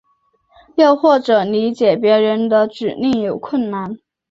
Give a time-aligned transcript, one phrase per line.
[0.77, 3.99] 又或者理解别人的指令有困难。